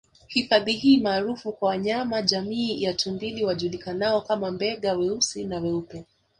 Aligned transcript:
Hifadhi 0.27 0.71
hii 0.73 0.97
maarufu 0.97 1.51
kwa 1.53 1.69
wanyama 1.69 2.21
jamii 2.21 2.83
ya 2.83 2.93
tumbili 2.93 3.45
wajulikanao 3.45 4.21
kama 4.21 4.51
Mbega 4.51 4.93
weusi 4.93 5.43
na 5.43 5.59
weupe 5.59 6.05